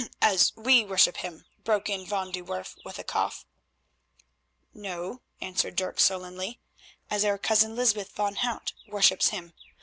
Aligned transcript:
"As 0.19 0.51
we 0.55 0.83
worship 0.83 1.17
Him," 1.17 1.45
broke 1.63 1.87
in 1.87 2.07
Van 2.07 2.31
de 2.31 2.41
Werff 2.41 2.75
with 2.83 2.97
a 2.97 3.03
cough. 3.03 3.45
"No," 4.73 5.21
answered 5.39 5.75
Dirk 5.75 5.99
sullenly, 5.99 6.59
"as 7.11 7.23
our 7.23 7.37
Cousin 7.37 7.75
Lysbeth 7.75 8.11
van 8.15 8.37
Hout 8.37 8.73
worships 8.87 9.27
Him. 9.29 9.53